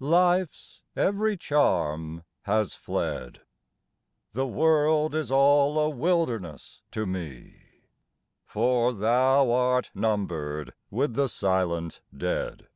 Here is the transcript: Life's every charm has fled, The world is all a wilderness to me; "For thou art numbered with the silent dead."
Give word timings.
Life's 0.00 0.82
every 0.96 1.36
charm 1.36 2.24
has 2.42 2.74
fled, 2.74 3.42
The 4.32 4.44
world 4.44 5.14
is 5.14 5.30
all 5.30 5.78
a 5.78 5.88
wilderness 5.88 6.82
to 6.90 7.06
me; 7.06 7.84
"For 8.46 8.92
thou 8.92 9.52
art 9.52 9.92
numbered 9.94 10.74
with 10.90 11.14
the 11.14 11.28
silent 11.28 12.00
dead." 12.12 12.66